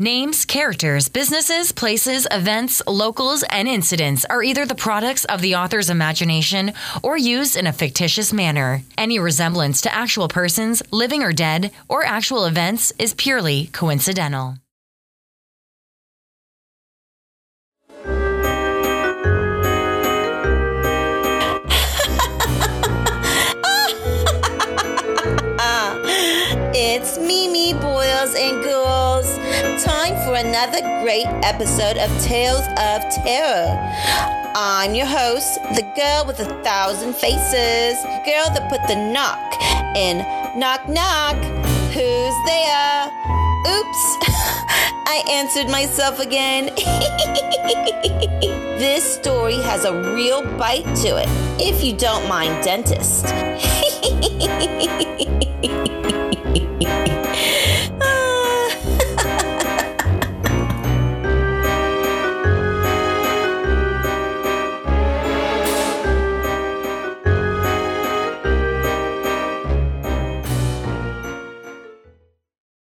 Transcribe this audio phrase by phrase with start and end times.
[0.00, 5.90] Names, characters, businesses, places, events, locals, and incidents are either the products of the author's
[5.90, 8.82] imagination or used in a fictitious manner.
[8.96, 14.58] Any resemblance to actual persons, living or dead, or actual events is purely coincidental.
[26.80, 27.37] It's girls.
[30.08, 33.76] Time for another great episode of Tales of Terror.
[34.54, 39.38] I'm your host, the girl with a thousand faces, girl that put the knock
[39.94, 40.24] in
[40.58, 41.36] knock knock.
[41.92, 43.10] Who's there?
[43.68, 44.16] Oops,
[45.04, 46.70] I answered myself again.
[48.78, 51.28] this story has a real bite to it,
[51.60, 53.26] if you don't mind, dentist.